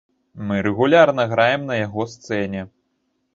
[0.51, 2.65] Мы рэгулярна граем на яго сцэне.